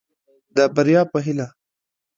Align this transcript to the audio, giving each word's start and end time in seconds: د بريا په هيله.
د 0.55 0.57
بريا 0.75 1.01
په 1.11 1.17
هيله. 1.25 1.47